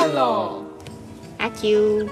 [0.00, 0.64] 饭喽！
[1.36, 2.08] 阿 Q，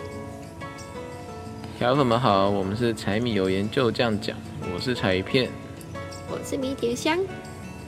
[1.81, 4.37] 小粉们好，我们是柴米油盐就这样讲，
[4.75, 5.49] 我是柴鱼片，
[6.31, 7.19] 我是迷迭香，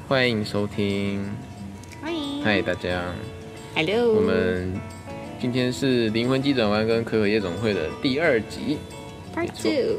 [0.09, 1.23] 欢迎收听。
[2.01, 3.13] 欢迎，嗨，大家
[3.75, 4.73] ，Hello，我们
[5.39, 8.79] 今天是灵魂急转弯跟可可夜总会的第二集
[9.37, 9.99] ，Part Two，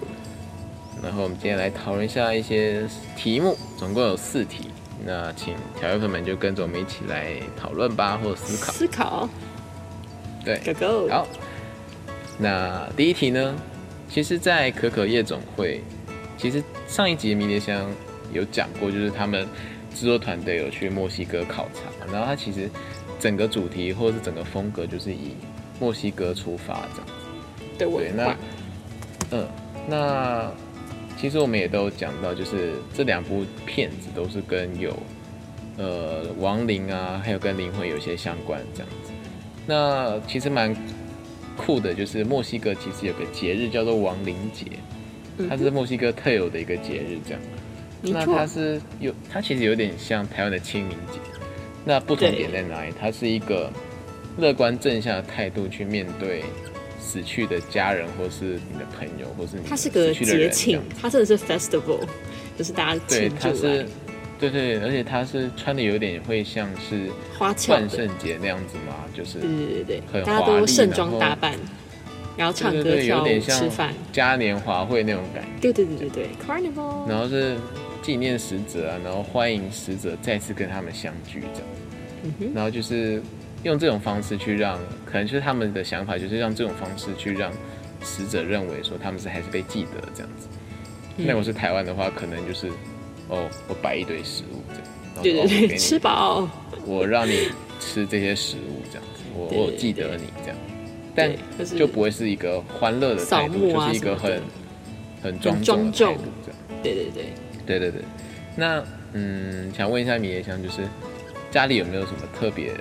[1.04, 4.72] 然后我们今天来讨论一下一些题目，总共有四题。
[5.06, 8.72] 那请小友粉们就跟着我们一起来讨论吧，或者思考。
[8.72, 9.30] 思考
[10.44, 11.28] 对，，Go Go，好，
[12.40, 13.56] 那第一题呢？
[14.10, 15.82] 其实，在可可夜总会，
[16.38, 17.90] 其实上一集迷迭香
[18.34, 19.48] 有讲过，就是他们
[19.96, 22.70] 制作团队有去墨西哥考察，然后它其实
[23.20, 25.36] 整个主题或者是整个风格就是以
[25.80, 27.08] 墨西哥出发这样。
[27.78, 28.36] 对我对，那
[29.32, 29.48] 嗯，
[29.88, 30.52] 那
[31.18, 34.94] 其实我们也都讲到，就是这两部片子都是跟有
[35.78, 39.11] 呃亡灵啊，还有跟灵魂有些相关这样子。
[39.66, 40.76] 那其实蛮
[41.56, 44.66] 酷的，就是墨西哥其实有个节日叫做亡灵节，
[45.50, 47.42] 它是墨西哥特有的一个节日这样。
[48.04, 51.20] 那它，是有，它其实有点像台湾的清明节。
[51.86, 52.94] 那不同点在哪里？
[53.00, 53.72] 它是一个
[54.38, 56.44] 乐观正向的态度去面对
[57.00, 62.00] 死去的家人，或是你的朋友，或是你它是个节庆它真的是 festival，
[62.58, 63.86] 就是大家对，它是来，
[64.50, 71.54] 对对，而且他是穿的有点会像是花俏的，万圣节那样子嘛，就是对对对大家华丽都盛装打扮，
[72.36, 75.50] 然后唱对对对，歌有点像吃饭，嘉年华会那种感觉。
[75.62, 77.56] 对对对对对，Carnival，然后是
[78.02, 81.70] 纪念死者啊，然后欢迎死者再次跟他们相聚这样。
[82.24, 83.22] 嗯哼，然后就是
[83.64, 87.52] 用这种方式去让，可能就是他们的想法，就是让这种方式去让
[88.02, 90.48] 死者认为说他们是还是被记得这样子。
[91.18, 92.72] 嗯那我是台湾的话，可能就是
[93.30, 96.48] 哦，我摆一堆食物这样，对对对，吃饱，
[96.86, 97.50] 我让你
[97.80, 100.58] 吃这些食物这样子，我我记得你这样，
[101.16, 101.32] 但
[101.78, 104.42] 就不会是一个欢乐的态度，就是一个很
[105.22, 106.82] 很庄重的态度这样。
[106.84, 107.26] 对对对，
[107.66, 108.02] 对对对，
[108.56, 108.84] 那
[109.14, 110.82] 嗯，想问一下米叶香，就是
[111.52, 112.72] 家里有没有什么特别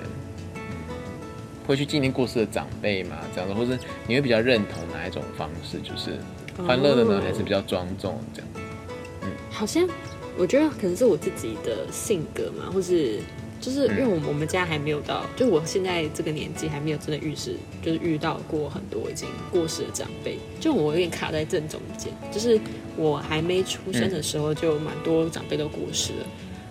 [0.55, 0.61] 嗯
[1.67, 3.17] 会去纪念过世的长辈嘛？
[3.35, 5.77] 这样子，或是你会比较认同哪一种方式？
[5.79, 6.17] 就是
[6.65, 8.47] 欢乐的呢，哦还是比较庄重这样？
[9.23, 9.87] 嗯好像
[10.37, 13.19] 我觉得可能是我自己的性格嘛，或是
[13.59, 22.59] 就是因为我们我们家还没有到，就我现在这个年纪还没有真的遇事，就是遇到过很多已经过世的长辈，就我有点卡在正中间，就是
[22.97, 26.25] 我还没出生的时候就蛮多长辈都过世了，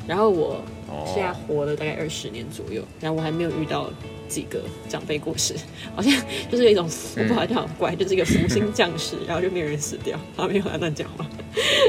[0.07, 0.61] 然后我
[1.07, 3.91] 现在哦，活了大概二十年左右，然后我还没有遇到
[4.29, 5.55] 几个长辈过世，
[5.95, 6.13] 好像
[6.51, 11.25] 就是有一种 我不好像很怪，就是一个福星降世， 然后就没有人死掉，好没有来乱讲话。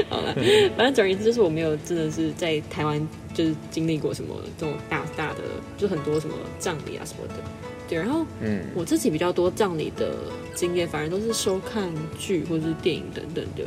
[0.08, 0.34] 好了，
[0.76, 5.40] 反正总而言之，就是我没有真的是在台湾就是经历过什么这种大大的，
[5.76, 7.34] 就很多什么葬礼啊什么的。
[7.88, 10.14] 对，然后嗯我自己比较多葬礼的
[10.54, 13.64] 经验，反而都是收看剧或者是电影等等的。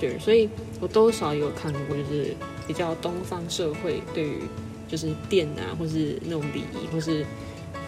[0.00, 0.48] 对，所以
[0.80, 2.34] 我多少有看过，就是
[2.66, 4.38] 比较东方社会对于
[4.88, 7.24] 就是店啊，或是那种礼仪，或是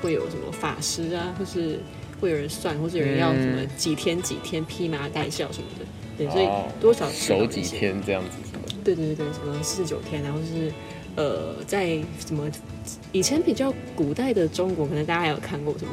[0.02, 1.78] 会有什么法师啊，或是
[2.20, 5.86] 会有人算，或是有人要什么嗯几天几天披麻戴孝什么的。
[6.18, 8.82] 对，所以哦多少守几天这样子什么？
[8.84, 10.70] 对对对对，什么四十九天然后是
[11.16, 12.50] 呃，在什么
[13.12, 15.92] 以前比较古代的中国，可能大家还有看过什么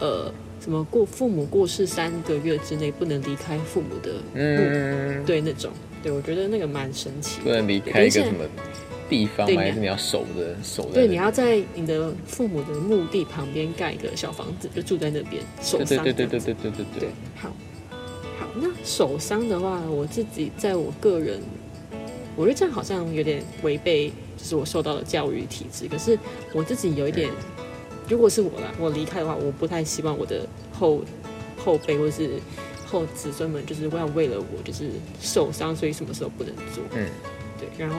[0.00, 5.70] 呃什么过父母过世三个月之内不能离开父母的墓，嗯，对那种，
[6.02, 7.44] 对我觉得那个蛮神奇的。
[7.44, 8.44] 不能离开一个什么
[9.08, 17.50] 地方还是你要守着守着对，你要在你的父母的墓地旁边盖一个小房子，就住在那边守对丧对对对对对对对对，好，
[18.40, 21.40] 好，那手伤的话，我自己在我个人，
[22.34, 25.86] 我觉得这样好像有点违背，就是我受到的教育体制。
[25.86, 26.18] 可是
[26.52, 27.30] 我自己有一点，
[28.08, 31.02] 如果是我啦，我离开的话，我不太希望我的后
[31.56, 32.30] 后辈或是
[32.86, 36.84] 后子孙们，就是要为了我就是受伤，所以什么时候不能做。
[36.94, 37.08] 嗯
[37.58, 37.96] 对，然后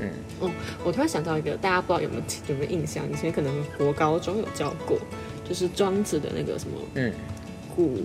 [0.00, 0.08] 嗯
[0.40, 0.50] 哦，
[0.84, 3.04] 我突然想到一个，大家不知道有没有有没有印象？
[3.10, 4.98] 以前可能国高中有教过，
[5.48, 7.12] 就是庄子的那个什么嗯
[7.74, 7.98] 骨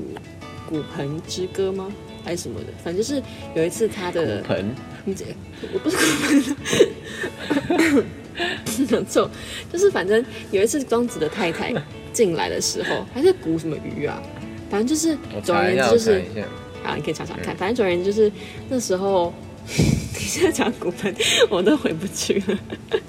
[0.67, 1.91] 骨盆之歌吗？
[2.25, 2.67] 还是什么的？
[2.83, 3.21] 反正就是
[3.55, 4.75] 有一次他的骨盆
[5.05, 5.25] 你这
[5.73, 6.03] 我不是骨
[7.67, 8.05] 盆，
[8.87, 9.29] 讲错，
[9.71, 11.73] 就是反正有一次庄子的太太
[12.11, 14.21] 进来的时候，还是鼓什么鱼啊？
[14.69, 16.23] 反正就是总而言之就是。
[16.85, 17.55] 好，你可以查查看。
[17.55, 18.29] 反正总而言之就是
[18.67, 19.33] 那时候，
[19.63, 21.15] 你现在讲骨盆，
[21.49, 22.59] 我都回不去了，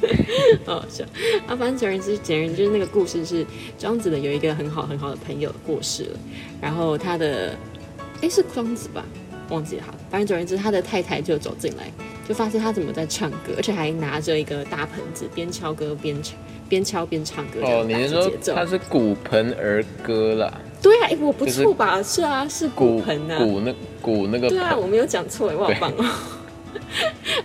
[0.64, 1.04] 好好笑
[1.48, 1.56] 啊！
[1.56, 3.44] 反正总而言之，简而言之就是那个故事是
[3.76, 6.18] 庄子的有一个很好很好的朋友过世了，
[6.60, 7.58] 然后他的
[8.22, 9.04] 哎是庄子吧，
[9.48, 11.90] 忘记了，好，反正总而言之，他的太太就走进来，
[12.26, 16.36] 就发现他怎么在唱歌，而且还拿着一个大盆子，边敲歌边唱，
[16.68, 20.52] 边敲边唱歌，哦，你是说节奏它是骨盆儿歌啦？
[20.82, 22.02] 对啊，哎，我不就是错吧？
[22.02, 26.04] 是啊，是骨盆啊，骨那骨那个对啊，我没有讲错哎，我好棒哦！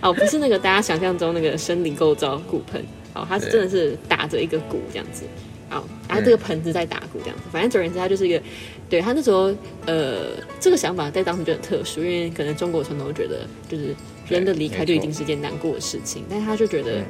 [0.02, 2.82] 哦，不是那个大家想象中那个生理构造骨盆，
[3.14, 5.24] 哦，它是真的是打着一个鼓这样子，
[5.70, 8.42] 哦，然后这个盆子在打鼓这样子，反正总而言之，它就是一个，
[8.88, 9.54] 对他那时候，
[9.86, 13.94] 呃，这个想法在当时就很特殊，因为可能中国传统觉得就是
[14.30, 17.04] 人的离开就一定是件难过的事情，但是他就觉得，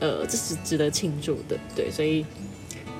[0.00, 2.24] 呃，这是值得庆祝的，对，所以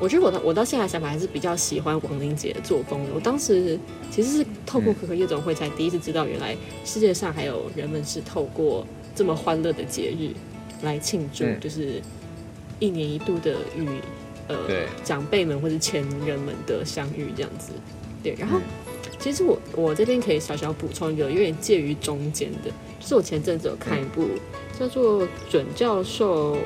[0.00, 3.10] 我觉得我到我到现在想法还是比较喜欢王林杰的作风的。
[3.14, 3.78] 我当时
[4.10, 10.30] 其实是透过可可夜总会才第一次知道，原来世界上还有人们是透过这么欢乐的节日
[10.82, 11.60] 来庆祝，嗯。
[11.60, 12.00] 就是
[12.78, 13.86] 一年一度的与
[14.46, 14.56] 呃
[15.04, 17.72] 长辈们或是前人们的相遇这样子。
[18.22, 18.62] 对，然后、嗯。
[19.18, 24.28] 其实我我这边可以小小补充一个有点介于中间的，就是我前阵子有看一部
[24.78, 26.58] 叫做《准教授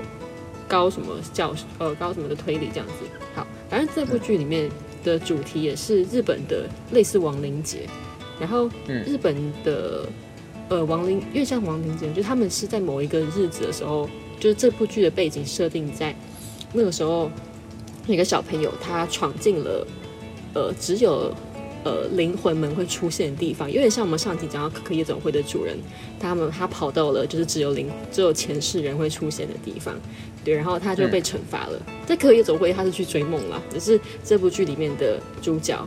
[0.68, 2.92] 高什么教呃高什么的推理》这样子。
[3.34, 4.70] 好，反正这部剧里面
[5.04, 7.88] 的主题也是日本的类似亡灵节，
[8.40, 9.34] 然后嗯日本
[9.64, 10.06] 的
[10.68, 14.08] 呃亡灵，因为像亡灵节，就是他们是在某一个日子的时候，
[14.38, 16.14] 就是这部剧的背景设定在
[16.72, 17.30] 那个时候，
[18.06, 19.86] 有一个小朋友他闯进了
[20.54, 21.34] 呃只有
[21.84, 25.76] 呃灵魂们会出现的地方，有点像我们上集讲到可可夜总会的主人，
[26.20, 29.94] 他们他跑到了就是只有灵只有前世人会出现的地方，
[30.44, 31.80] 对，然后他就被惩罚了。
[32.06, 35.86] 在可可夜总会他是去追梦啦，只是这部剧里面的主角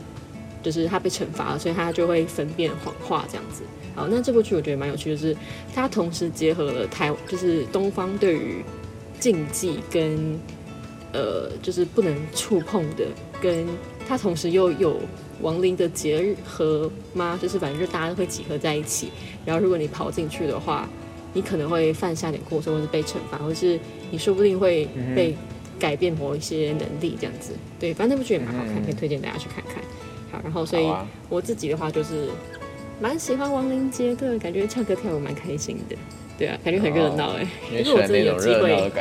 [0.62, 3.63] 就是他被惩罚了，所以他就会分辨谎话这样子。
[3.95, 5.33] 好，那这部剧我觉得蛮有趣，就是
[5.74, 8.62] 它同时结合了台，就是东方对于
[9.21, 10.38] 禁忌跟
[11.13, 13.06] 呃，就是不能触碰的，
[13.42, 13.65] 跟
[14.06, 15.00] 它同时又有
[15.45, 17.38] 亡灵的节日和吗？
[17.39, 19.12] 就是反正就大家都会集合在一起，
[19.45, 20.89] 然后如果你跑进去的话，
[21.33, 25.36] 你可能会犯下点过错，或是被惩罚，或是你说不定会被
[25.77, 27.53] 改变某一些能力这样子。
[27.80, 29.75] 对，反正那部剧也蛮好看，嗯可以推荐大家去看看。
[30.31, 30.92] 好，然后所以
[31.30, 32.27] 我自己的话就是
[33.00, 35.95] 蛮喜欢亡灵节的，感觉唱歌跳舞蛮开心的。
[36.39, 37.47] 对啊，感觉很热闹哎。
[37.86, 38.92] 如果真的有机会。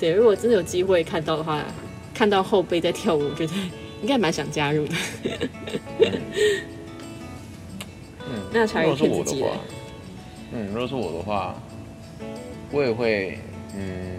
[0.00, 1.62] 对，如果真的有机会看到的话，
[2.12, 3.52] 看到后辈在跳舞，我觉得
[4.02, 4.94] 应该蛮想加入的。
[8.26, 9.56] 嗯，那如果是我的话，
[10.52, 11.54] 嗯，如果是我的话，
[12.70, 13.38] 我也会，
[13.74, 14.18] 嗯，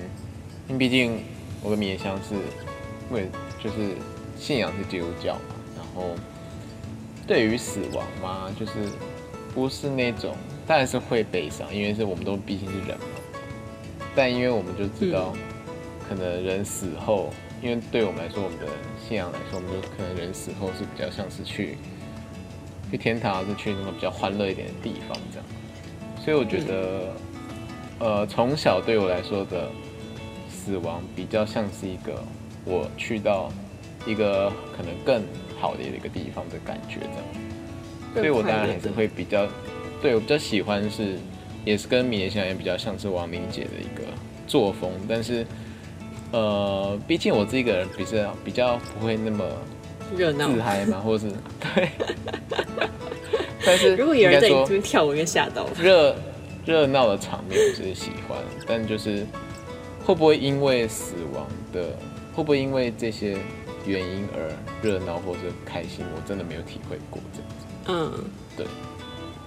[0.67, 1.23] 因为毕竟
[1.63, 2.35] 我跟米香是，
[3.11, 3.29] 为
[3.63, 3.95] 就是
[4.37, 6.09] 信仰是基督教嘛，然后
[7.25, 8.71] 对于死亡嘛，就是
[9.53, 10.35] 不是那种，
[10.67, 13.05] 当然是会悲伤，因为是我们都毕竟是人嘛，
[14.15, 15.33] 但因为我们就知道，
[16.09, 18.65] 可能人死后，因为对我们来说，我们的
[19.07, 21.77] 信仰来说，我们就可能人死后是比较像是去
[22.89, 25.45] 去天堂，还是去那种比较欢乐一点的地方这样。
[26.23, 27.13] 所以我觉得，
[27.99, 29.69] 呃，从小对我来说的
[30.49, 32.23] 死亡比较像是一个
[32.65, 33.51] 我去到
[34.05, 35.23] 一个可能更
[35.59, 37.23] 好的一个地方的感觉这样。
[38.15, 39.47] 所以我当然还是会比较，
[40.01, 41.17] 对我比较喜欢是，
[41.63, 44.03] 也是跟米野香也比较像是王明姐的一个
[44.47, 45.45] 作风，但是，
[46.31, 49.45] 呃，毕竟我这个人比较比较不会那么
[50.17, 50.49] 热闹。
[50.49, 51.89] 自嗨嘛，或者是 对，
[53.65, 55.71] 但是如果有人在你这边跳我，应该吓到吧。
[55.81, 56.15] 热
[56.65, 59.25] 热闹的场面我是喜欢，但就是
[60.05, 61.89] 会不会因为死亡的，
[62.33, 63.37] 会不会因为这些
[63.85, 64.49] 原因而
[64.81, 67.65] 热闹或者开心，我真的没有体会过这样子。
[67.87, 68.25] 嗯，
[68.55, 68.65] 对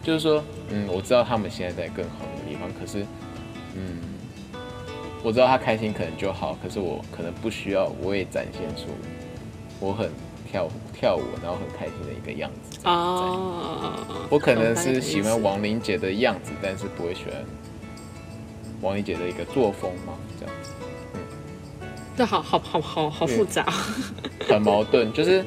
[0.02, 3.06] 就是说，嗯，我知道他们现在在更好的地方，可是，
[3.74, 3.98] 嗯，
[5.24, 8.92] 我知道他开心可能就好，可是我可能不需要，我也展现出
[9.80, 10.10] 我很
[10.46, 12.78] 跳舞跳舞，然后很开心的一个样子。
[12.84, 13.94] 哦，
[14.28, 17.32] 我可能是喜欢王林杰的样子，但是不会喜欢
[18.82, 20.70] 王林杰的一个作风嘛，这样子
[22.16, 23.64] 这好好好好好复杂。
[24.46, 25.10] 很矛盾。
[25.10, 25.42] 就是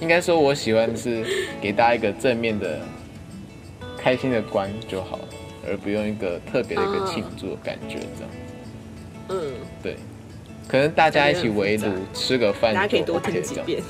[0.00, 1.24] 应该说，我喜欢的是
[1.62, 2.78] 给大家一个正面的、
[3.96, 5.28] 开心的观就好了，
[5.66, 8.30] 而不用一个特别的一个啊庆祝的感觉这样。
[9.84, 9.96] 嗯，对，
[10.66, 13.20] 可能大家一起围炉吃个饭大家可以多。
[13.20, 13.82] 听几遍，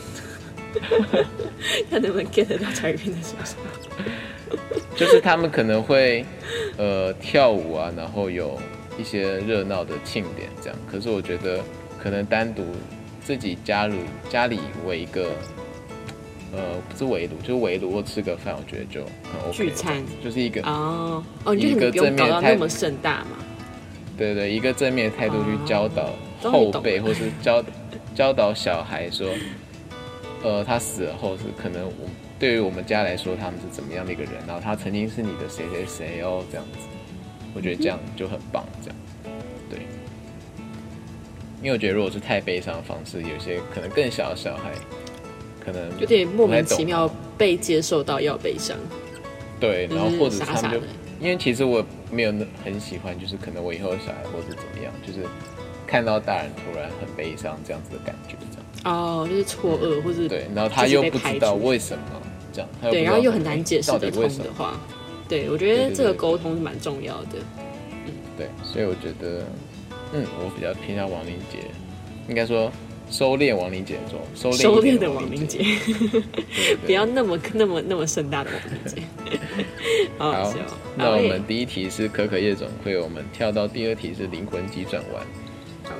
[1.90, 4.58] 看能不能 get 到查理片在说什么。
[4.96, 6.24] 就是他们可能会
[6.76, 8.58] 呃跳舞啊，然后有
[8.96, 10.78] 一些热闹的庆典这样。
[10.88, 11.60] 可是我觉得
[12.00, 12.64] 可能单独
[13.24, 13.96] 自己加入
[14.30, 15.30] 家里围一个
[16.52, 19.00] 呃不是围炉，就是围炉或吃个饭，我觉得就
[19.32, 23.38] 很 OK 聚餐就是一个哦哦，你就是你不用搞到那么盛大嘛。
[24.16, 26.10] 对对一个正面的态度去教导
[26.42, 27.64] 后辈，或是教
[28.14, 29.28] 教导小孩说，
[30.42, 36.78] 呃，他死了后是可能我对于我们家来说，他们是怎么样的一个人，然后他曾经是你的谁谁谁哦，这样子。
[37.56, 38.96] 我觉得这样就很棒，这样，
[39.70, 39.78] 对。
[41.62, 44.72] 因为我觉得如果是太悲伤的方式，有些可能更小的小孩，
[45.64, 48.76] 可能有点莫名其妙被接受到要悲伤，
[49.60, 50.78] 对，然后或者他们就
[51.24, 55.26] 因为其实我没有那很喜欢，就是可能我以后的小孩或者怎么样，就是
[55.86, 58.94] 看到大人突然很悲伤这样子的感觉，这样。
[58.94, 62.04] 哦，就是错愕或是对，然后他又不知道为什么
[62.52, 64.52] 这样，他又对，然后又很说难解释到得通底为什么的。
[64.52, 64.78] 话，
[65.26, 67.38] 对我觉得这个沟通是蛮重要的。
[68.36, 69.46] 对，所以我觉得，
[70.12, 71.60] 嗯，我比较偏向王林杰，
[72.28, 72.70] 应该说
[73.08, 79.02] 收敛亡灵节中，收敛收一点敛的亡灵节，对对 不要那么那么那么盛大的亡灵节，
[80.18, 80.58] 好 好好笑。，
[80.96, 85.26] 那我们第一题是可可夜总会，我们跳到第二题是灵魂急转弯。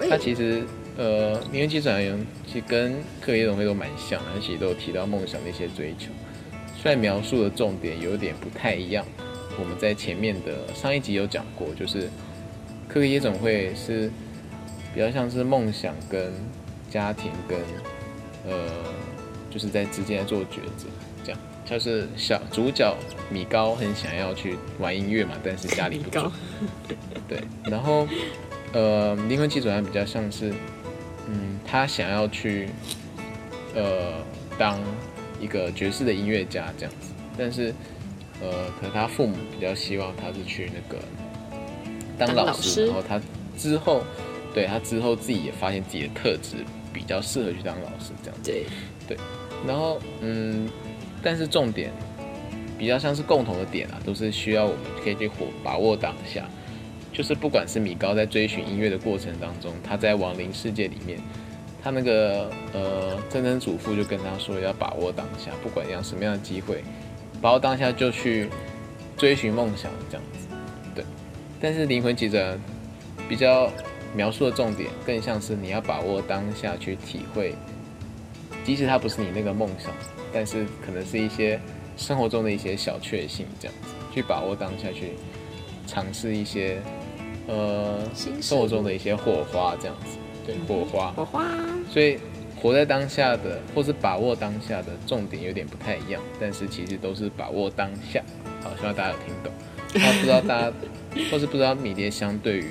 [0.09, 0.63] 它其实
[0.97, 6.07] 呃，灵魂急转弯其实跟可可夜总会都蛮像的，它其实都有提到梦想的一些追求，
[6.81, 9.05] 虽然描述的重点有点不太一样。
[9.59, 12.09] 我们在前面的上一集有讲过，就是
[12.89, 14.11] 可可夜总会是
[14.93, 16.33] 比较像是梦想跟
[16.91, 17.59] 家庭跟
[18.47, 18.69] 呃，
[19.51, 20.89] 就是在之间做抉择。
[21.65, 22.95] 就是小主角
[23.31, 26.23] 米高很想要去玩音乐嘛，但是家里不准。
[26.25, 26.33] 高，
[27.29, 28.07] 对，然后
[28.73, 30.53] 呃，灵魂急转弯比较像是，
[31.27, 32.69] 嗯，他想要去
[33.75, 34.15] 呃
[34.59, 34.79] 当
[35.41, 37.75] 一个爵士的音乐家这样子，但是
[38.43, 41.03] 呃，可能他父母比较希望他是去那个
[42.19, 42.87] 当当老师，老师。
[42.87, 43.21] 然后他
[43.57, 44.05] 之后
[44.53, 46.57] 对他之后自己也发现自己的特质
[46.93, 48.51] 比较适合去当老师这样子。
[48.51, 48.67] 对。
[49.07, 49.19] 对，
[49.67, 50.67] 然后嗯，
[51.25, 51.91] 但是重点
[52.79, 56.47] 比较像是共同的点啊，都是需要我们可以去活把握当下。
[57.13, 61.17] 就是不管是米高在追寻音乐的过程当中，他在亡灵世界里面，
[61.81, 66.83] 他那个呃曾曾祖父就跟他说要把握当下，不管样什么样的机会，
[67.41, 68.49] 把握当下就去
[69.17, 70.49] 追寻梦想这样子。
[70.93, 71.05] 对，
[71.61, 72.61] 但是灵魂急转弯
[73.29, 73.71] 比较
[74.13, 77.55] 描述的重点，更像是你要把握当下去体会
[78.65, 79.93] 即使它不是你那个梦想，
[80.35, 81.59] 但是可能是一些
[81.97, 85.13] 生活中的一些小确幸，这样子去把握当下，去
[85.87, 86.83] 尝试一些
[87.47, 88.01] 呃
[88.43, 91.13] 生活中的一些火花，这样子，对火花。
[91.13, 91.49] 火花，
[91.89, 92.19] 所以
[92.61, 98.21] 活在当下的，或是把握当下的重点有点不太一样，但是其实都是把握当下。
[98.63, 99.53] 好，希望大家有听懂。
[99.95, 100.73] 那不知道大家，
[101.31, 102.71] 或是不知道米蝶相对于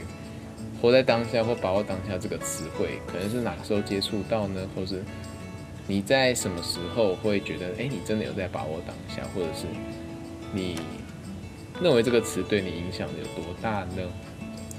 [0.82, 4.68] 活在当下或把握当下这个词汇，可能是哪个时候接触到呢？
[4.76, 5.02] 或是
[5.88, 9.66] 你在什么时候会觉得，哎、你真的有在把握当下，或者是
[10.54, 10.76] 你
[11.82, 14.04] 认为这个词对你影响有多大呢？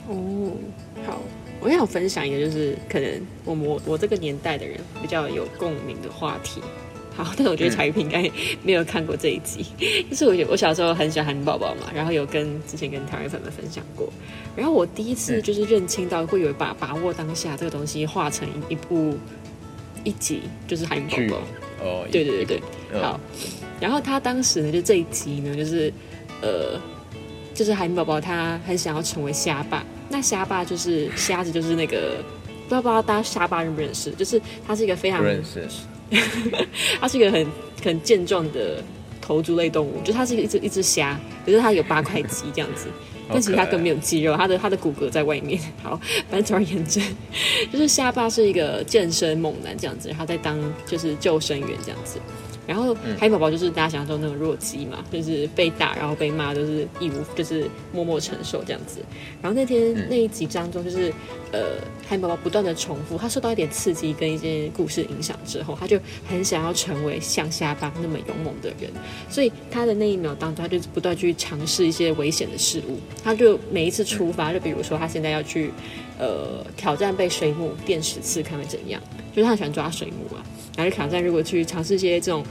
[0.09, 0.53] 哦，
[1.07, 1.21] 好，
[1.61, 6.61] 我想分享一个，就是可能我们我我这个年代的人比较有共鸣的话题。
[7.17, 8.29] 好，但是我觉得嗯柴玉平应该
[8.63, 9.65] 没有看过这一集，
[10.11, 14.13] 就是我我小时候很喜欢韩宝宝嘛，然后有跟之前跟台湾粉们分享过，
[14.57, 19.17] 然后我第一次嗯就是认清到会有把把握当下这个东西化成一一部
[20.05, 21.29] 一集，就是韩宝剧。
[21.29, 21.37] 宝，
[21.81, 23.03] 哦，对对对对，嗯。
[23.03, 23.21] 好，
[23.81, 25.93] 然后他当时呢，就这一集呢，就是
[26.41, 26.81] 呃，
[27.53, 32.23] 就是海绵宝宝他很想要成为虾爸，那虾爸就是虾子，就是那个
[32.65, 34.11] 不知道不知道大家虾爸认不认识？
[34.13, 35.67] 就是他是一个非常不认识，
[37.01, 37.47] 他是一个很
[37.83, 38.83] 很健壮的
[39.21, 42.89] 头足类动物，就它是一只一只虾，可是它有八块肌这样子，
[43.29, 45.61] 但其实它根本没有肌肉，它的它的骨骼在外面。
[45.83, 47.01] 好，反正总而言之，
[47.73, 52.19] 就是下巴是一个健身猛男这样子，然后在当就是救生员这样子。
[52.67, 59.01] 然后海绵宝宝就是大家想象中那种弱鸡嘛，就是被打然后被骂都是义无，就是默默承受这样子。
[59.43, 61.13] 然后那天、嗯那一集当中，就是
[61.53, 68.91] 呃海绵宝宝不断的重复，他受到一点刺激跟一些故事影响之后，他就很想要成为像虾爸那么勇猛的人，
[69.29, 72.99] 所以他的那一秒当中，他就不断去尝试一些危险的事物。
[73.23, 75.71] 他就每一次出发，就比如说他现在要去
[76.19, 79.01] 呃挑战被水母电十次看会怎样，
[79.35, 80.43] 就是他很喜欢抓水母啊，
[80.77, 82.45] 然后就挑战如果去尝试一些这种。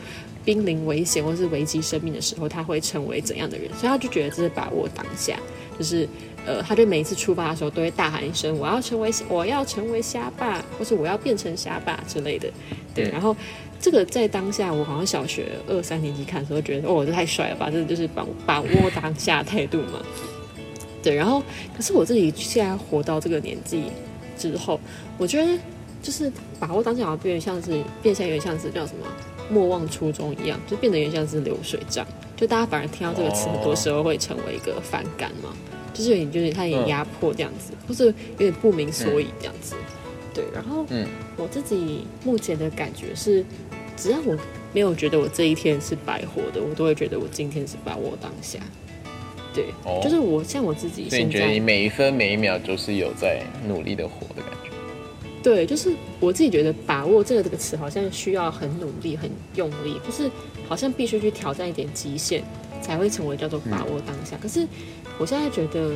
[0.45, 3.69] 濒临危险或是危及生命的时候，他会成为怎样的人？
[3.79, 5.39] 所以他就觉得这是把握当下，
[5.79, 6.05] 就是
[6.45, 12.49] 呃，他就每一次出发的时候都会大喊一声：“我要成为我要成为虾爸，或是我要变成虾爸之类的。”
[12.93, 13.33] 对，嗯然后
[13.79, 20.01] 这个在当下，我好像小学二三年级看的时候，觉得哦，这太帅了吧，这就是把把握当下的态度嘛。
[21.01, 21.41] 对，然后
[21.73, 23.85] 可是我自己现在活到这个年纪
[24.37, 24.77] 之后，
[25.17, 25.57] 我觉得
[26.03, 29.07] 就是把握当下，好像变得像是变相有点像是叫什么
[29.49, 32.05] 莫忘初衷一样，就变得有点像是流水账。
[32.35, 35.55] 就大家反而听到这个词，哦很多时候会成为一个反感嘛，
[35.93, 39.75] 就是有点就是它有点压迫这样子，或是有点不明所以这样子。
[40.33, 41.07] 对，然后嗯
[41.37, 43.45] 我自己目前的感觉是，
[43.95, 44.37] 只要我
[44.73, 48.59] 没有觉得我这一天是白活的，我都会觉得我今天是把握当下。
[49.53, 54.72] 对，哦就是我像我自己现所以你觉得你在，每一分每一秒都是有在努力的活的感觉？
[55.43, 60.31] 对，就是我自己觉得把握这个这个词好像需要很努力、很用力，就是
[60.69, 62.41] 好像必须去挑战一点极限，
[62.81, 64.37] 才会成为叫做把握当下。
[64.41, 64.65] 可是
[65.19, 65.91] 我现在觉得，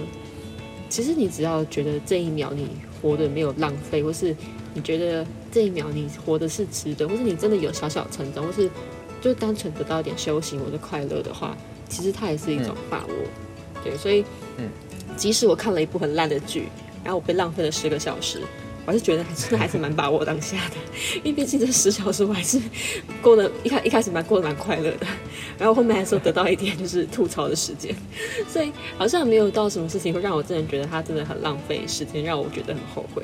[0.89, 2.67] 其实你只要觉得这一秒你
[3.01, 4.35] 活的没有浪费，或是
[4.73, 8.69] 你觉得这一秒你活的是值得，或是你真的有小小成长，或是
[9.21, 11.55] 就单纯得到一点休息或者快乐的话，
[11.87, 13.13] 其实它也是一种把握。
[13.81, 14.25] 对，所以，
[14.57, 14.69] 嗯，
[15.15, 16.67] 即使我看了一部很烂的剧，
[17.01, 18.41] 然后我被浪费了十个小时，
[18.87, 20.75] 我是觉得真的还是蛮把握当下的，
[21.17, 22.57] 因为毕竟这十小时我还是
[23.21, 25.05] 过得一开一开始蛮过得蛮快乐的，
[25.59, 27.93] 然后后面还是得到一点就是吐槽的时间，
[28.47, 33.23] 所以好像没有到什么事情会让我真的觉得它真的很浪费时间，让我觉得很后悔。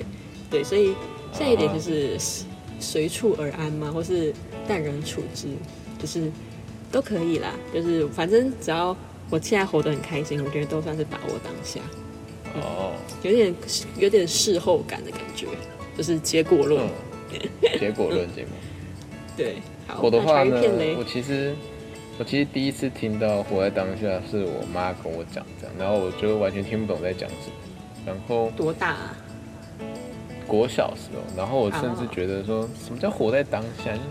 [0.52, 0.88] 对，所以
[1.32, 2.18] 现在有点就是
[2.82, 4.34] 随处而安嘛，或是
[4.68, 5.48] 淡然处之，
[5.98, 6.30] 就是
[6.92, 7.54] 都可以啦。
[7.74, 8.96] 就是反正只要
[9.30, 11.80] 我现在活得很开心，我觉得都算是把握当下，
[12.56, 13.56] 哦，有点
[13.98, 15.48] 有点事后感的感觉，
[15.98, 16.82] 就是结果论。
[17.32, 17.40] 嗯，
[17.80, 18.50] 结果论节目。
[19.36, 19.56] 对，
[19.88, 20.56] 好，我的那话呢
[20.98, 21.56] 我其实
[22.20, 27.54] 我其实第一次听到活在当下是我妈跟我讲这样，然后我就完全听不懂在讲什么。
[28.06, 29.18] 然后多大、啊？
[30.46, 34.02] 国小时候，然后我甚至哦觉得说什么叫活在当下，就是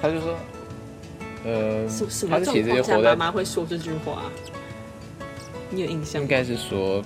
[0.00, 0.36] 他就说，
[1.44, 1.86] 呃
[2.30, 4.22] 他其实就活在状况下妈妈会说这句话？
[5.70, 6.22] 你有印象吗？
[6.22, 7.02] 应该是说，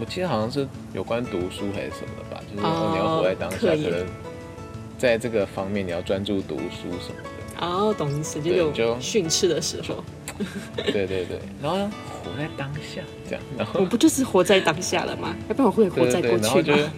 [0.00, 4.06] 我记得好像是有关读书还是什么的吧，就是说哦你要活在当下，可能
[4.98, 7.66] 在这个方面你要专注读书什么的。
[7.66, 10.02] 哦，懂意思，就对有就训斥的时候，
[10.76, 11.76] 对对对，然后
[12.24, 15.36] 活在当下这样，然后我不就是活在当下了吗？
[15.48, 16.90] 要不然我会活在对对对，过去然后就？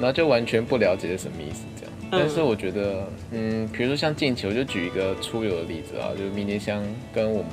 [0.00, 1.92] 然后就完全不了解是什么意思这样。
[2.10, 6.82] 嗯但是我觉得，嗯，比如说像近期，我就举一个出游的例子啊，就是明年香
[7.14, 7.50] 跟我们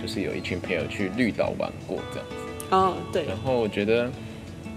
[0.00, 2.36] 就是有一群朋友去绿岛玩过这样子。
[2.70, 4.10] 哦，对，然后我觉得，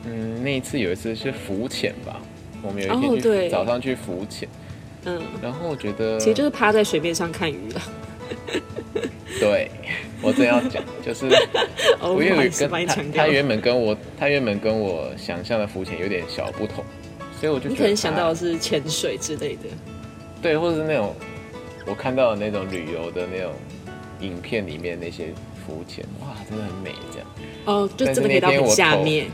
[0.05, 2.21] 嗯，那一次有一次是浮潜吧，
[2.61, 4.47] 我们有一天去、早上去浮潜，
[5.05, 7.81] 嗯，然后我觉得，其实就是趴在水面上看鱼了。
[9.39, 9.69] 对
[10.21, 11.25] 我真要讲，就是
[11.99, 12.69] 哦，我因为跟
[13.11, 13.27] 他。
[13.27, 16.83] 原本跟我他原本跟我想象的浮潜有点小不同，
[17.39, 19.63] 所以我就觉得你可能想到的是潜水之类的。
[20.41, 21.15] 对，或者是那种
[21.85, 23.51] 我看到的那种旅游的那种
[24.19, 25.33] 影片里面那些
[25.71, 27.27] 浮潜，哇，真的很美，这样。
[27.65, 29.27] 哦，就真的可以到很下面。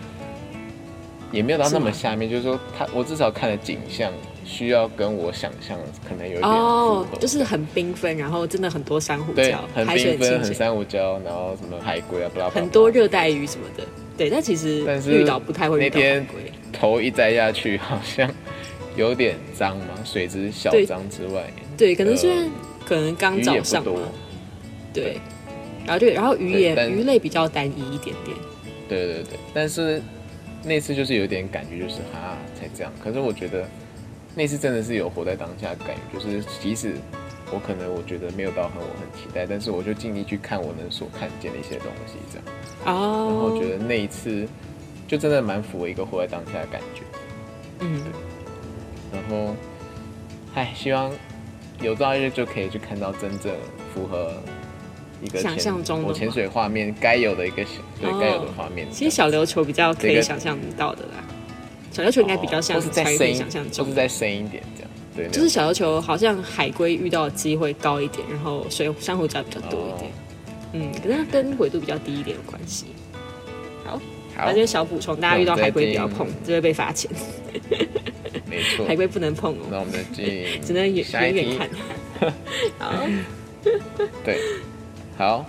[1.32, 4.14] 也没有到那么下面，就是说他我至少看的景象
[4.46, 13.84] 需要跟我想象可能有一点哦，就是很缤纷，然后真的很多珊瑚礁，，很缤纷，很，珊瑚礁，然后什么海龟啊，不拉巴拉很多热带鱼什么的。
[14.16, 16.52] 对，但其实但是绿岛不太会遇到海那天龟。
[16.72, 18.30] 头一摘下去，好像
[18.96, 20.86] 有点脏嘛，水质小对。
[20.86, 21.44] 脏之外，
[21.78, 22.52] 对，可能是因为呃
[22.86, 23.92] 可能刚早上嘛，，
[24.94, 25.20] 对，
[25.88, 28.38] 然后对，然后鱼也鱼类比较单一一点点。
[28.88, 30.02] 对对对，但是
[30.64, 32.94] 那次就是有点感觉，就是哈才这样。
[33.04, 33.66] 可是我觉得
[34.36, 36.94] 那次真的是有活在当下的感觉，就是即使
[37.52, 42.46] 我可能我觉得没有到很我很期待，但是我就尽力去看我能所看见的一些东西，这样。
[42.86, 44.48] 哦然后哦，觉得那一次
[45.08, 47.02] 就真的蛮符合一个活在当下的感觉。
[47.80, 48.02] 嗯，
[49.12, 49.56] 然后，
[50.54, 51.12] 唉，希望
[51.82, 53.54] 有朝一日就可以去看到真正
[53.94, 54.34] 符合
[55.22, 57.64] 一个想象中的我潜水画面该有的一个
[58.00, 58.88] 对哦该有的画面。
[58.92, 61.24] 其实小琉球比较可以想象到的啦。
[61.92, 64.92] 小琉球应该比较像是再才可以深，想象中是再深一点这样。
[65.16, 70.12] 对，就是小琉球好像海龟遇到的机会高一点，然后水珊瑚礁比较多一点。
[70.12, 70.14] 哦
[70.74, 72.88] 嗯，可是它跟纬度比较低一点有关系。
[73.86, 73.94] 好，
[74.36, 77.10] 好那，边小补充，大家遇到海龟不要碰，就会被罚钱。
[78.46, 78.86] 没错。
[78.86, 81.70] 海龟不能碰哦，那我们进只能远远远看。
[82.78, 82.94] 好，
[84.26, 84.38] 对，
[85.18, 85.44] 好，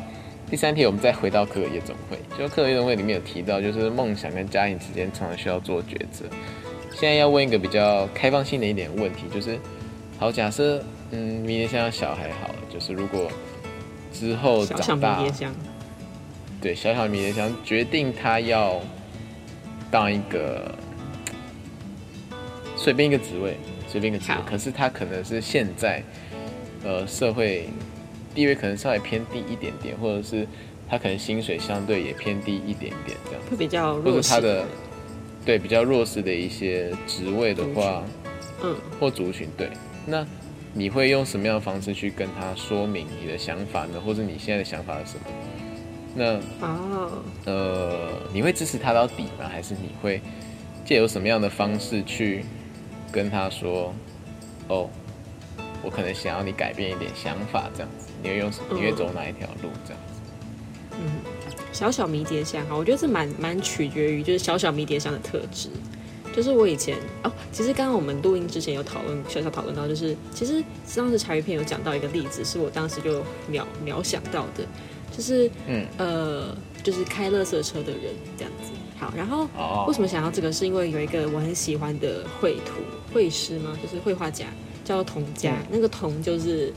[0.51, 6.25] 第三题我们再回到科尔夜总会，就科尔夜总会里面有提到，就是梦想跟家庭之间常常需要做抉择。
[6.91, 9.59] 现在要问一个比较开放性的一点问题，就是，
[10.19, 13.31] 好，假设嗯，明年像要小孩好了，就是如果
[14.11, 15.23] 之后长大，
[16.63, 18.81] 对，小小迷迭香决定他要
[19.91, 20.75] 当一个
[22.75, 26.03] 随便一个职位，随便一个职位，可是他可能是现在
[26.83, 27.69] 呃社会
[28.39, 30.47] 地位可能稍微偏低一点点，或者是
[30.89, 34.65] 他可能薪水相对也偏低一点点这样，会比较弱势者他的
[35.45, 38.05] 对比较弱势的一些职位的话，
[38.63, 39.69] 嗯，或族群对，
[40.07, 40.25] 那
[40.73, 44.01] 你会用什么样的方式去跟他说明你的想法呢？
[44.07, 45.25] 或者你现在的想法是什么？
[46.15, 47.11] 那哦，
[47.45, 49.49] 呃，你会支持他到底吗？
[49.51, 50.21] 还是你会
[50.85, 52.45] 借由什么样的方式去
[53.11, 53.93] 跟他说，
[54.69, 54.89] 哦，
[55.83, 58.67] 我可能想要你改变一点想法，这样子，你会用什么？
[58.75, 59.71] 你会走哪一条路？
[59.87, 60.21] 这样子？
[61.01, 61.21] 嗯
[61.73, 65.69] 小小迷迭香哈，我觉得是蛮蛮取决于就是小小迷迭香的特质。
[66.35, 70.63] 就是我以前哦，其实刚刚我们录音之前有讨论，小小讨论到，就是其实
[70.95, 74.65] 当时茶余片有讲到一个例子，是我当时就秒秒想到的，
[75.17, 78.71] 就是嗯呃，就是开乐色车的人这样子。
[78.99, 80.53] 好，然后哦为什么想到这个？
[80.53, 82.75] 是因为有一个我很喜欢的绘图
[83.13, 84.47] 绘师吗，就是绘画家，
[84.89, 85.53] 叫童家。
[85.53, 86.73] 嗯那个童就是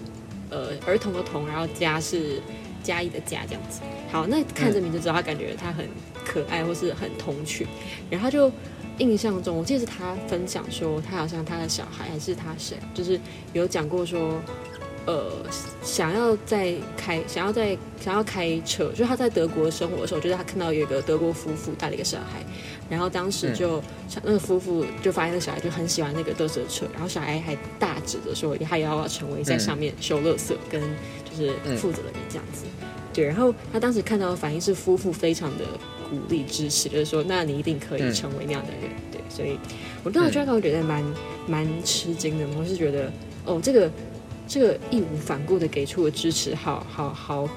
[0.50, 2.42] 呃儿童的童，然后家是
[2.84, 3.80] 家义的家这样子。
[4.12, 5.88] 好，那看这名字知道他感觉他很
[6.26, 7.66] 可爱或是很童趣，
[8.10, 8.52] 然后他就
[8.98, 13.18] 印象中，我记得是他分享说，他好像他的小孩还是他谁啊，就是
[13.54, 14.42] 有讲过说。
[15.08, 15.32] 呃，
[15.82, 22.46] 想要在开，想要在想要开车，就是他在德国生活的时候，就是他看到有一个德国夫妇带了一个小孩，
[22.88, 23.82] 然后当时就、
[24.22, 30.80] 那个夫妇就发现那小孩就很喜欢那个乐色车，然后小孩还大指着说他也要成为在上面修乐色跟
[31.28, 32.66] 就是负责的人这样子。
[33.12, 35.66] 对，然后他当时看到的反应是夫妇非常的
[36.12, 38.92] 鼓励支持，就是说那你一定可以成为那样的人。
[39.12, 39.58] 对，所以
[40.04, 41.04] 我当时就我觉得蛮
[41.48, 43.12] 蛮吃惊的，我是觉得
[43.46, 43.92] 哦这个。
[44.52, 47.48] 这个义无反顾的给出的支持，好好好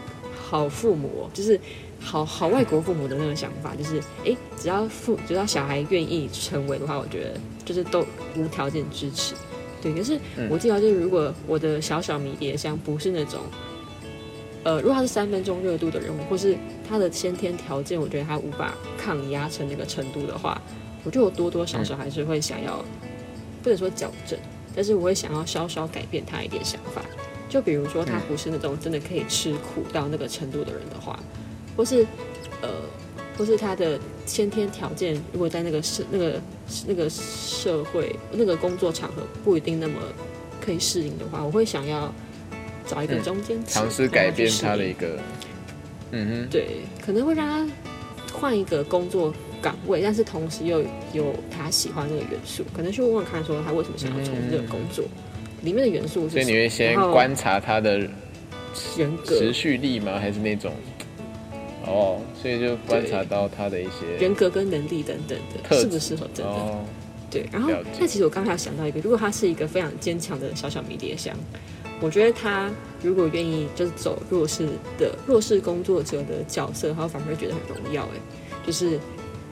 [0.41, 1.59] 好父母、哦，就是
[1.99, 9.35] 好好外国父母的那种想法，就是哎，只要父只要小孩愿意成为的话，我觉得就是都无条件支持。
[9.83, 10.17] 对，可是
[10.49, 13.41] 我记得就是如果我的小小迷迭香不是那种，
[14.63, 16.57] 呃，如果他是三分钟热度的人物，或是
[16.89, 20.63] 他的先天条件，我觉得他无法抗压成那个程度的话，
[21.03, 22.85] 我觉得我多多少少还是会想要，
[23.65, 24.39] 不能说矫正。
[24.75, 27.03] 但是我会想要稍稍改变他一点想法，
[27.49, 31.19] 就比如说他不是那种真的可以吃苦到那个程度的人的话，
[31.77, 32.07] 或是
[32.61, 32.69] 呃，
[33.39, 36.41] 或是他的先天条件如果在那个社那个
[36.87, 39.95] 那个社会那个工作场合不一定那么
[40.61, 42.13] 可以适应的话，我会想要
[42.87, 45.19] 找一个中间值尝试改变他的一个，
[46.11, 47.73] 嗯哼，对，可能会让他
[48.33, 49.33] 换一个工作
[49.65, 55.07] 岗位，但是同时又有他喜欢那个元素，可能去问问看，说他为什么想要从事这个工作，
[55.63, 60.19] 里面的元素是所以你会先然后观察他的人格持续力吗？
[60.21, 60.71] 还是那种？
[61.87, 66.53] 哦，所以就观察到他的一些人格跟能力等等的，质适不适合真的？
[66.53, 66.85] 哦，
[67.31, 71.35] 对，然后了解那其实我刚才有想到一个，如果他是一个非常坚强的小小迷迭香，
[72.01, 72.71] 我觉得他
[73.03, 74.67] 如果愿意就是走弱势
[74.99, 78.03] 的弱势工作者的角色，他反而会觉得很荣耀。
[78.05, 78.19] 哎，
[78.67, 78.99] 就是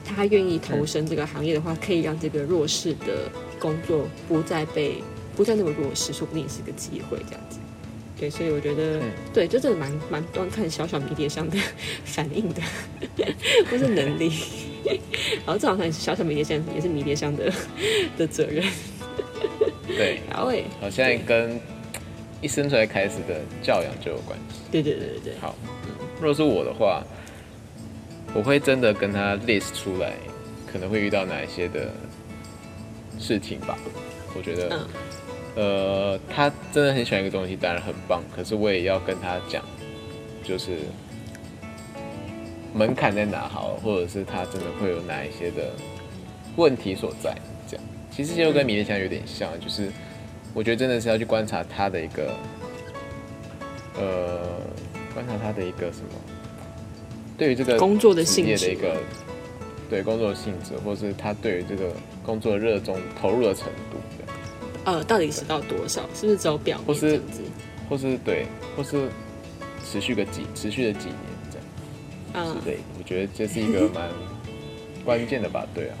[0.03, 5.01] 他愿意投身这个行业的话，可以让这个弱势的工作不再被
[5.35, 7.59] 不再那么弱势，说不定也是个机会这样子。
[8.19, 11.57] 对，所以我觉得，嗯对，就真的蛮蛮端看小小迷迭香的
[12.05, 12.61] 反应的，
[13.69, 14.31] 或是能力。
[15.45, 17.51] 然后这好像小小迷迭香也是迷迭香的
[18.17, 18.63] 的责任。
[19.87, 21.59] 对，然后诶，好像跟
[22.41, 24.59] 一生出来开始的教养就有关系。
[24.71, 25.55] 对对对对对，好，
[26.19, 27.03] 如果是我的话，
[28.33, 30.13] 我会真的跟他 list 出来，
[30.65, 31.91] 可能会遇到哪一些的
[33.19, 33.77] 事情吧。
[34.35, 34.87] 我觉得，嗯
[35.55, 38.23] 呃，他真的很喜欢一个东西，当然很棒。
[38.35, 39.63] 可是我也要跟他讲，
[40.43, 40.79] 就是
[42.73, 45.71] 门槛在哪好，或者是他真的会有哪一些的
[46.55, 47.37] 问题所在。
[47.67, 49.91] 这样，其实就跟迷迭香有点像，就是
[50.55, 52.33] 我觉得真的是要去观察他的一个，
[53.95, 54.59] 呃，
[55.13, 56.09] 观察他的一个什么，
[57.37, 58.97] 对于这个工作的性质业的一个，
[59.89, 61.91] 对工作的性质，或是他对于这个
[62.23, 64.35] 工作的热衷投入的程度，这样
[64.85, 66.01] 呃，到底是到多少？
[66.13, 67.41] 是不是只有表或是面这样子？
[67.89, 69.07] 或是对，或是
[69.85, 71.17] 持续个几持续的几年
[71.51, 74.09] 这样嗯之，类的，我觉得这是一个蛮
[75.05, 75.95] 关键的吧，对啊，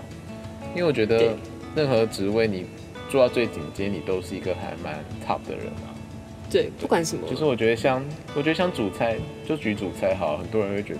[0.75, 1.35] 因为我觉得
[1.75, 2.65] 任何职位你
[3.09, 5.92] 做到最顶尖，你都是一个还蛮 top 的人啊。
[6.53, 8.03] 对，不管什么，就是我觉得像，
[8.35, 10.99] 我觉得像主菜，就举主菜好，很多人会觉得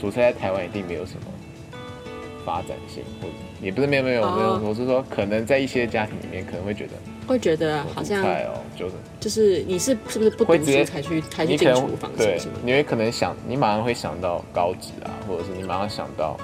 [0.00, 1.20] 主菜在台湾一定没有什么
[2.46, 4.62] 发展性，或者也不是没有没有没有，哦。
[4.64, 6.92] 我是说可能在一些家庭里面可能会觉得
[7.26, 12.58] 会觉得好像菜哦，就是就是你是是不是不读会直接书才去才去你可能进厨房什对么什么，？
[12.64, 16.38] 你会可能想，你马上会想到高职啊，或者是你马上想到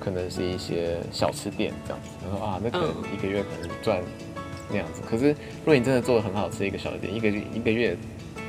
[0.00, 3.04] 可能是一些小吃店这样子，然后啊，那可能嗯。
[3.14, 4.00] 一个月可能赚
[4.70, 5.02] 那样子。
[5.08, 7.96] 可是如果你真的做的很好吃一个小吃店，一个月一个月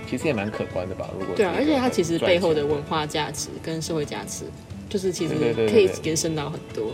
[0.09, 1.09] 其实也蛮可观的吧？
[1.19, 4.45] 如果对啊，而且它其实背后的文化价值跟社会价值，
[4.89, 5.45] 就是其实可
[5.79, 6.91] 以对延伸到很多。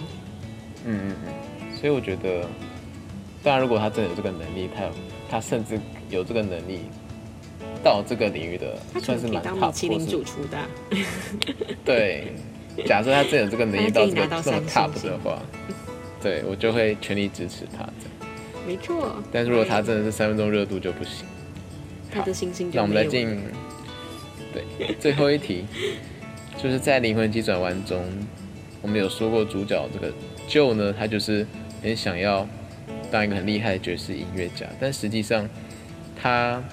[0.85, 2.47] 嗯嗯嗯，所以我觉得，
[3.41, 4.89] 当然如果他真的有这个能力，他有
[5.29, 6.81] 他甚至有这个能力
[7.83, 10.67] 到这个领域的，他算是当米其林主厨的啊、
[11.83, 12.33] 对，
[12.85, 15.41] 假设他真的有这个能力 到这么三 top 的话，
[16.21, 18.14] 对我就会全力支持他这样。
[18.65, 19.15] 没错。
[19.31, 21.25] 但是如果他真的是三分钟热度就不行。
[22.11, 23.43] 他的星星就那我们来没有了进
[24.53, 25.65] 对最后一题，
[26.61, 28.05] 就是在灵魂急转弯中，
[28.81, 30.13] 我们有说过主角这个
[30.47, 31.45] Joe 呢，他就是
[31.83, 32.47] 很想要
[33.11, 35.47] 当一个很厉害的爵士音乐家，但实际上
[36.21, 36.63] 他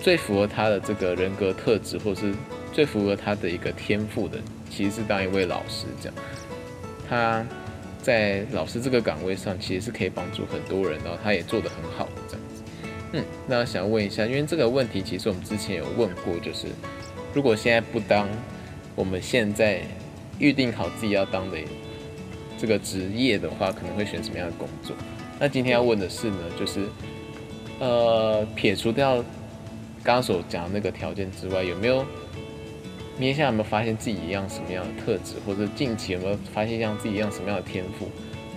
[0.00, 2.32] 最符合他的这个人格特质，或是
[2.72, 4.38] 最符合他的一个天赋的，
[4.70, 5.86] 其实是当一位老师。
[6.00, 6.14] 这样，
[7.08, 7.44] 他
[8.02, 12.62] 在老师这个岗位上，其实是可以帮助很多人，然后他也做得很好的这样子。
[13.12, 16.66] 嗯，那想问一下，因为这个问题其实我们之前有问过，就是
[17.34, 18.28] 如果现在不当
[18.94, 19.80] 我们现在
[20.38, 21.58] 预定好自己要当的
[22.56, 24.94] 这个职业的话，可能会选什么样的工作？
[25.38, 26.86] 那今天要问的是呢，就是
[27.78, 29.16] 呃，撇除掉
[30.02, 32.04] 刚刚所讲的那个条件之外，有没有
[33.18, 38.08] 你现在有没有发现自己一样什么样的特质，或者近期有没有发现像自己一样什么样的天赋？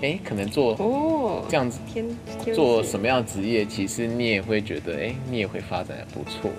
[0.01, 2.05] 哎，可能做哦这样子天
[2.43, 6.49] 天做什么样的职业，其实你也会觉得，哎，你也会发展的不错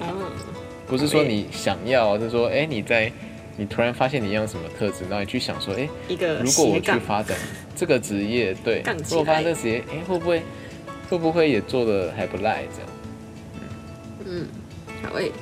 [0.00, 0.44] 这样子。
[0.44, 0.52] 啊？
[0.86, 3.10] 不是说你想要，是说，哎，你在
[3.56, 7.36] 你突然发现你一样什么特质，然后你去想说，哎，一个如果我去发展
[7.74, 10.42] 这个职业，对，如果发展来这个职业，哎，会不会
[11.08, 12.90] 会不会也做的还不赖这样？
[14.24, 14.46] 嗯，
[15.02, 15.32] 好诶、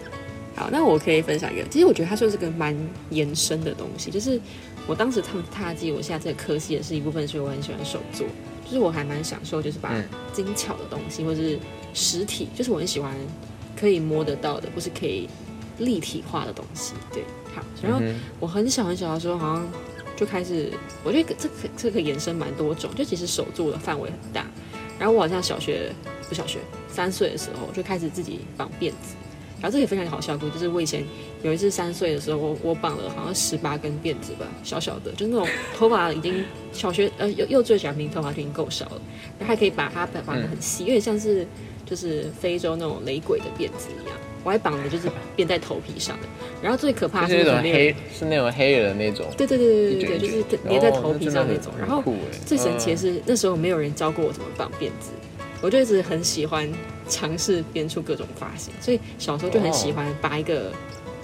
[0.60, 2.76] 好，那我可以分享一个，其实我觉得它算是个蛮
[3.08, 4.38] 延伸的东西，就是
[4.86, 8.26] 我当时踏踏进我现在这个科系也是一部分，所以我很喜欢手作，
[8.66, 11.58] 就是我还蛮享受，就是把嗯精巧的东西或是
[11.94, 13.14] 实体，就是我很喜欢
[13.74, 15.26] 可以摸得到的，或是可以
[15.78, 16.92] 立体化的东西。
[17.10, 17.22] 对，
[17.54, 19.66] 好，然后嗯我很小很小的时候，好像
[20.14, 20.70] 就开始，
[21.02, 24.44] 我觉得这可这可以延伸蛮多种，就其实手做的范围很大。
[24.98, 25.90] 然后我好像小学
[26.28, 26.58] 不小学
[26.92, 29.14] 三岁的时候就开始自己绑辫子，
[29.60, 31.04] 然后这个也非常好笑过，就是我以前
[31.42, 35.46] 有一次三岁的时候，我我绑了好像十八根辫子吧，小小的，就是那种
[35.76, 39.02] 头发已经小学呃幼幼稚小明头发就已经够少了，
[39.38, 41.46] 然后还可以把它绑绑得很细，有点像是
[41.84, 44.16] 就是非洲那种雷鬼的辫子一样。
[44.42, 46.26] 我还绑的就是编在头皮上的，
[46.62, 51.70] 然后最可怕就是那种黑，是那种黑人的那种，对对对对对对，就是卷粘在哦头皮上那种。
[51.78, 52.02] 然后
[52.46, 55.10] 最神奇的嗯是，那时候没有人教过我怎么绑辫子，
[55.60, 56.66] 我就一直很喜欢
[57.10, 60.72] 尝试编出各种发型，所以小时候就很喜欢把一个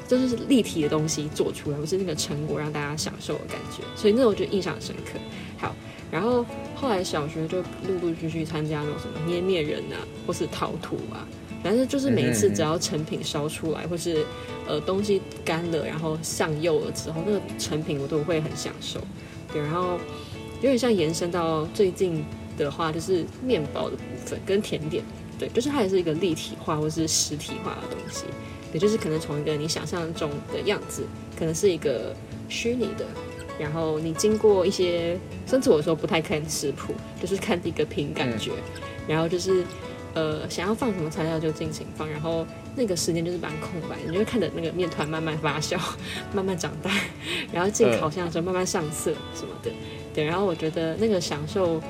[0.06, 5.18] 就是立体的东西做出来，或是那个成果让大家享受的感觉，所以那我就印象深刻。
[5.56, 5.74] 好，
[6.10, 6.44] 然后
[6.74, 9.96] 后来小学就陆陆续续参加那种什么捏面人啊，
[10.26, 11.26] 或是陶土啊。
[11.62, 14.24] 反正就是每一次只要成品烧出来，或是
[14.68, 19.00] 呃东西干了，然后上釉了之后，那个成品我都会很享受。
[19.52, 19.98] 对，然后
[20.56, 22.24] 有点像延伸到最近
[22.56, 25.02] 的话，就是面包的部分跟甜点，
[25.38, 28.24] 对，就是它也是一个立体化或是实体化的东西，
[28.72, 31.04] 也就是可能从一个你想象中的样子，
[31.38, 32.14] 可能是一个
[32.48, 33.04] 虚拟的，
[33.58, 38.52] 然后你经过一些，甚至我说不太看食谱，就是看一个凭感觉，
[39.06, 39.64] 然后就是。
[40.16, 45.78] 呃，想要放什么材料就尽情放，然后那个时间就是蛮空白，你就会看着那个面团慢慢发酵，
[46.32, 46.90] 慢慢长大，
[47.52, 49.70] 然后进嗯烤箱的时候慢慢上色什么的。
[50.14, 51.82] 对，然后我觉得那个享受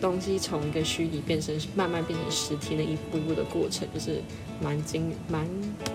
[0.00, 4.20] 东西从一个虚拟变成慢慢变成实体的一步一步的过程，就是
[4.62, 5.46] 蛮惊蛮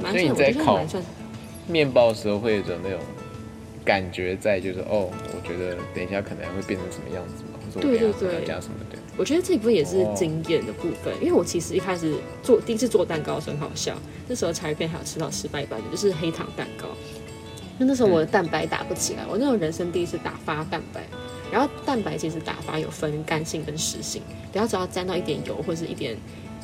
[0.02, 1.04] 蛮所以算我觉得你在烤蛮算
[1.68, 3.00] 面包的时候会有种那种
[3.84, 8.98] 感觉在，就是哦，我觉得等一下可能会变成什么样子嘛，或者我对等一下可能对对要加什么的。
[9.18, 12.14] 我觉得这一部分也是经验的部分，因为我其实一开始
[12.44, 13.96] 做第一次做蛋糕的时候很好笑，
[14.28, 16.90] 那时候茶余片还有吃到失败版的，就是黑糖蛋糕。
[17.78, 21.04] 那那时候我的蛋白打不起来，我那种人生第一次打发蛋白。
[21.56, 26.18] 然后蛋白其实打发有分干性跟湿性，然后只要沾到一点油或者是一点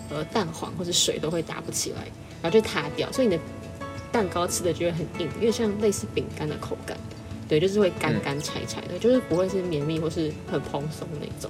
[0.10, 2.02] 呃蛋黄或者水都会打不起来，
[2.42, 3.42] 然后就塌掉，所以你的
[4.12, 6.98] 蛋糕吃的就会很硬，因为像类似饼干的口感。
[7.48, 11.50] 对，就是会干干柴柴的，就是不会是绵密或是很蓬松那种。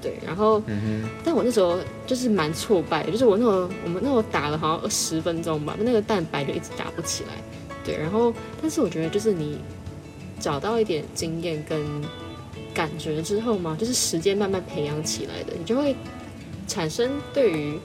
[0.00, 7.30] 对，然后，嗯但我那时候就是蛮挫败的，就是我那时候我们那时候打了好像十分钟吧，那个蛋白就一直打不起来。
[7.84, 9.58] 对，然后，但是我觉得就是你
[10.38, 11.82] 找到一点经验跟
[12.80, 15.94] 感觉之后嘛，就是时间慢慢培养起来的，你就会
[16.66, 17.78] 产生对于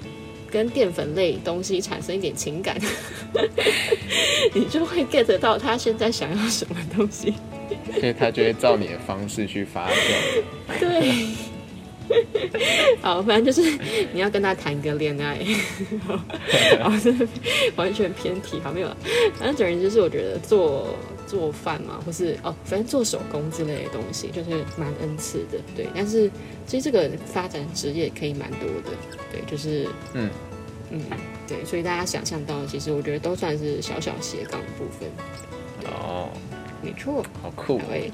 [0.49, 2.79] 跟淀粉类东西产生一点情感，
[4.53, 7.33] 你就会 get 到他现在想要什么东西。
[7.93, 10.79] 哼，所以他就会照你的方式去发酵。
[10.79, 11.27] 对，
[13.01, 13.77] 好，反正就是
[14.13, 15.37] 你要跟他谈个恋爱，
[16.79, 17.13] 然后是
[17.75, 18.95] 完全偏题，好没有了。
[19.37, 20.95] 反正总而言之，就是我觉得做
[21.27, 25.87] 做饭嘛，或是哦，反正做手工之类的东西，就是蛮恩赐的，对。
[25.95, 26.29] 但是
[26.65, 28.91] 其实这个发展职业可以蛮多的，
[29.31, 30.29] 对，就是嗯
[30.91, 31.01] 嗯，
[31.47, 35.09] 对，所以大家想象到的，其实我觉得都算是小小斜杠的部分，
[35.91, 36.29] 哦，
[36.81, 37.25] 没错。
[37.41, 38.11] 好酷、哦，对，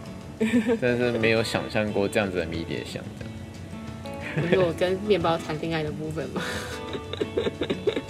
[0.81, 4.49] 但是没有想象过这样子的迷迭香这样。
[4.49, 6.41] 你我跟面包谈恋爱的部分嘛。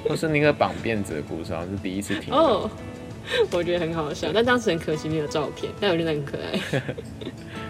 [0.07, 2.37] 或是那个绑辫子的故事，好像是第一次听到。
[2.37, 2.71] 哦，
[3.51, 6.81] 我觉得很好笑，但当时很可惜没有照片，但我觉得很可爱。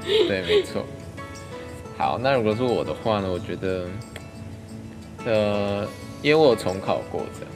[0.27, 0.85] 对，没错。
[1.97, 3.29] 好，那如果是我的话呢？
[3.31, 3.87] 我觉得，
[5.25, 5.87] 呃，
[6.21, 7.51] 因为我有重考过这样，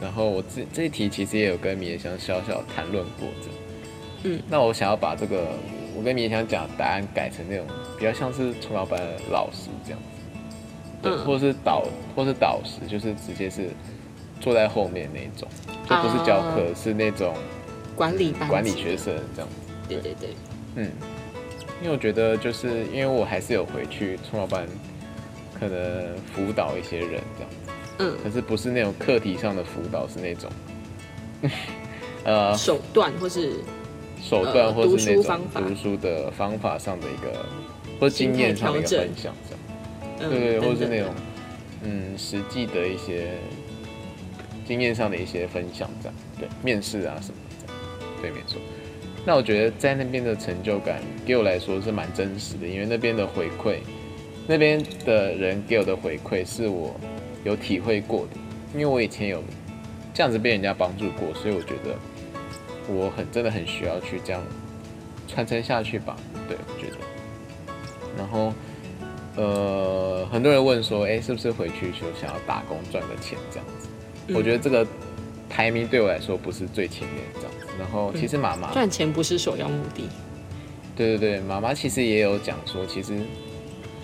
[0.00, 3.58] 然后我这这一题其实也有跟米野香小小谈论过这样。
[4.22, 5.48] 嗯，那我想要把这个
[5.94, 7.66] 我跟米野香讲的答案改成那种
[7.98, 10.38] 比较像是重考班的老师这样子，
[11.02, 11.84] 对，嗯或是导
[12.16, 13.68] 或是导师，就是直接是
[14.44, 15.48] 坐在后面那一种，
[15.88, 17.34] 就不是教课，哦是那种
[17.96, 19.48] 管理班管理学生这样。
[19.48, 19.56] 子。
[19.88, 20.14] 对对。
[20.20, 20.28] 对，
[20.74, 20.90] 嗯，
[21.80, 24.66] 因为我觉得就是因为我还是有回去冲老班，
[25.58, 27.50] 可能辅导一些人这样。
[27.50, 30.50] 子，嗯，可是不是那种课题上的辅导，是那种，
[32.24, 33.54] 呃，手段或是
[34.22, 35.60] 手段呃或是那读书种方法。
[35.62, 37.46] 读书的方法上的一个，
[37.98, 39.60] 或者经验上的一个分享这样。
[40.20, 41.08] 嗯，对对，或者是那种
[41.82, 43.38] 嗯实际的一些
[44.64, 47.72] 经验上的一些分享，这样对面试啊什么的，
[48.22, 48.60] 对，没错。
[49.26, 53.78] 那我觉得在那边的成就感，给我来说是蛮真实的，因为那边的回馈，
[54.46, 56.94] 那边的人给我的回馈是我
[57.42, 58.36] 有体会过的，
[58.74, 59.42] 因为我以前有
[60.12, 61.96] 这样子被人家帮助过，所以我觉得
[62.86, 64.42] 我很真的很需要去这样
[65.26, 66.16] 传承下去吧。
[66.46, 66.96] 对，我觉得。
[68.16, 68.52] 然后，
[69.36, 73.88] 呃，很多人问说，哎、是不是回去就想要打工赚个钱这样子？
[74.28, 74.86] 嗯我觉得这个
[75.48, 77.66] 排名对我来说不是最前面这样子。
[77.78, 80.08] 然后，其实妈妈，赚钱不是首要目的。
[80.96, 83.18] 对对对，妈妈其实也有讲说，其实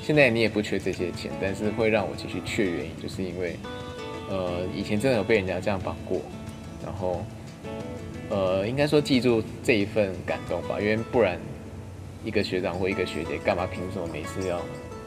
[0.03, 3.57] 现在你也不缺这些钱，但是会让我继续缺原因，就是因为，
[4.29, 6.21] 呃，以前真的有被人家这样绑过，
[6.85, 7.25] 然后，
[8.29, 11.39] 呃，应该说记住这一份感动吧，因为不然
[12.25, 14.61] 一个学长或一个学姐干嘛凭什么每次要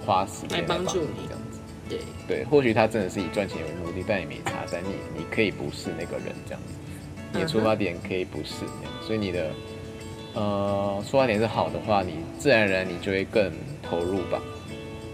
[0.05, 1.52] 花时间来帮助你你这样子？
[1.89, 6.73] 对，对，或许他真的是以赚钱为目的，但也没差，但你你可以不是那个人这样子，
[7.33, 9.51] 你的出发点可以不是那样，所以你的
[10.33, 14.41] 呃出发点是好的话，你自然而然你就会更投入吧，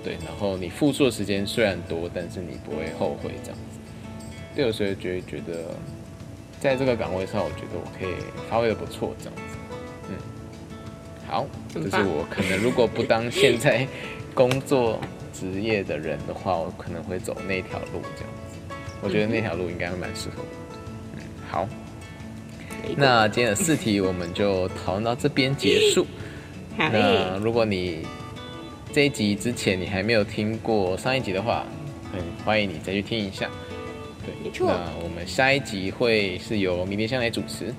[0.03, 3.79] 对，然后你付出的时间虽然多，但是你不会后悔这样子。
[4.55, 5.75] 对，有时候觉得觉得
[6.59, 8.13] 在这个岗位上，我觉得我可以
[8.49, 9.41] 发挥的不错这样子，
[10.09, 10.15] 嗯，
[11.27, 13.87] 好，这是我可能如果不当现在
[14.33, 14.99] 工作
[15.39, 18.57] 职业的人的话，我可能会走那条路这样子。
[19.01, 20.81] 我觉得那条路应该会蛮适合我的。
[21.15, 21.67] 嗯，好，
[22.97, 26.05] 那今天的四题我们就讨论到这边结束。
[26.77, 28.05] 好那，如果你
[28.93, 31.65] 这一集之前你还没有听过上一集的话，
[32.11, 33.49] 很欢迎你再去听一下。
[34.25, 37.73] 对，没错那我们下一集会是由迷迭香来主持，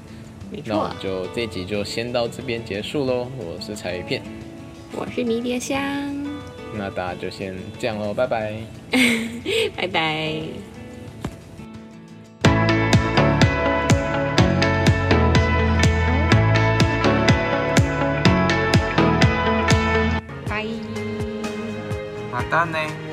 [0.51, 3.31] 没错那我们，就这一集就先到这边结束喽。
[3.37, 4.23] 我是彩鱼片，
[4.93, 5.81] 我是迷迭香，
[6.74, 8.54] 那大家就先这样喽，拜拜。
[9.76, 10.42] 拜拜。
[20.48, 20.66] 拜。
[22.32, 23.09] またね。